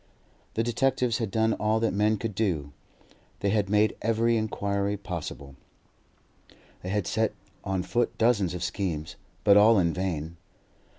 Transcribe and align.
The 0.55 0.63
detectives 0.63 1.19
had 1.19 1.29
done 1.29 1.53
all 1.53 1.79
that 1.79 1.93
men 1.93 2.17
could 2.17 2.33
do; 2.33 2.71
they 3.41 3.51
had 3.51 3.69
made 3.69 3.95
every 4.01 4.35
inquiry 4.35 4.97
possible, 4.97 5.55
they 6.81 6.89
had 6.89 7.05
set 7.05 7.33
on 7.63 7.83
foot 7.83 8.17
dozens 8.17 8.55
of 8.55 8.63
schemes; 8.63 9.15
but 9.43 9.57
all 9.57 9.77
in 9.77 9.93
vain. 9.93 10.37